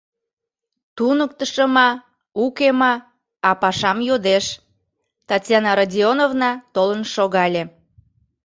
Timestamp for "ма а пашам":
2.79-3.97